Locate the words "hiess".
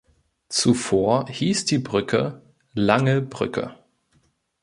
1.29-1.65